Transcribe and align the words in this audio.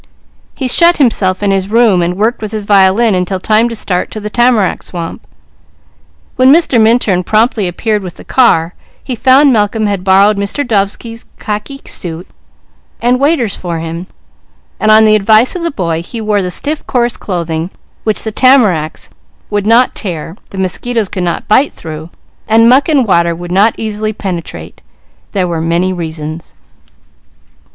He 0.55 0.67
shut 0.67 0.97
himself 0.97 1.43
in 1.43 1.51
his 1.51 1.69
room 1.69 2.01
and 2.01 2.17
worked 2.17 2.41
with 2.41 2.53
his 2.53 2.63
violin 2.63 3.13
until 3.13 3.39
time 3.39 3.69
to 3.69 3.75
start 3.75 4.09
to 4.09 4.19
the 4.19 4.31
tamarack 4.31 4.81
swamp. 4.81 5.21
When 6.37 6.51
Mr. 6.51 6.81
Minturn 6.81 7.23
promptly 7.23 7.67
appeared 7.67 8.01
with 8.01 8.15
the 8.17 8.23
car, 8.23 8.73
he 9.03 9.13
found 9.13 9.53
Malcolm 9.53 9.85
had 9.85 10.03
borrowed 10.03 10.37
Mr. 10.37 10.67
Dovesky's 10.67 11.27
khaki 11.37 11.81
suit 11.85 12.25
and 12.99 13.19
waders 13.19 13.55
for 13.55 13.77
him, 13.77 14.07
and 14.79 14.89
on 14.89 15.05
the 15.05 15.13
advice 15.15 15.55
of 15.55 15.61
the 15.61 15.69
boy 15.69 16.01
he 16.01 16.19
wore 16.19 16.41
the 16.41 16.49
stiff 16.49 16.83
coarse 16.87 17.15
clothing, 17.15 17.69
which 18.03 18.23
the 18.23 18.31
tamaracks 18.31 19.11
would 19.51 19.67
not 19.67 19.93
tear, 19.93 20.35
the 20.49 20.57
mosquitoes 20.57 21.09
could 21.09 21.21
not 21.21 21.47
bite 21.47 21.73
through, 21.73 22.09
and 22.47 22.67
muck 22.67 22.89
and 22.89 23.05
water 23.05 23.35
would 23.35 23.51
not 23.51 23.75
easily 23.77 24.13
penetrate 24.13 24.81
there 25.33 25.47
were 25.47 25.61
many 25.61 25.93
reasons. 25.93 26.55